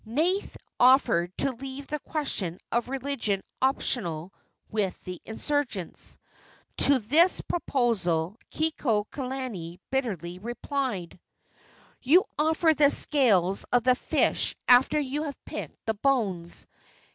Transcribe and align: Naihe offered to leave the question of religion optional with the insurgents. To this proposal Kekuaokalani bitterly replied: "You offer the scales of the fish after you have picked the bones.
Naihe 0.03 0.55
offered 0.79 1.31
to 1.37 1.51
leave 1.51 1.85
the 1.85 1.99
question 1.99 2.57
of 2.71 2.89
religion 2.89 3.39
optional 3.61 4.33
with 4.71 4.99
the 5.03 5.21
insurgents. 5.25 6.17
To 6.77 6.97
this 6.97 7.41
proposal 7.41 8.35
Kekuaokalani 8.51 9.77
bitterly 9.91 10.39
replied: 10.39 11.19
"You 12.01 12.25
offer 12.39 12.73
the 12.73 12.89
scales 12.89 13.63
of 13.71 13.83
the 13.83 13.93
fish 13.93 14.55
after 14.67 14.99
you 14.99 15.21
have 15.25 15.45
picked 15.45 15.77
the 15.85 15.93
bones. 15.93 16.65